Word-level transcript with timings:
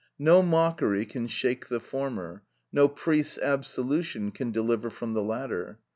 No 0.17 0.41
mockery 0.41 1.05
can 1.05 1.27
shake 1.27 1.67
the 1.67 1.79
former; 1.79 2.41
no 2.71 2.87
priest's 2.87 3.37
absolution 3.37 4.31
can 4.31 4.51
deliver 4.51 4.89
from 4.89 5.13
the 5.13 5.21
latter. 5.21 5.77